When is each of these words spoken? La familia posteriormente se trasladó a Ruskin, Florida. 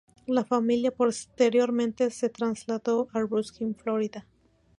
La 0.25 0.43
familia 0.43 0.89
posteriormente 0.89 2.09
se 2.09 2.29
trasladó 2.29 3.07
a 3.13 3.19
Ruskin, 3.19 3.75
Florida. 3.75 4.25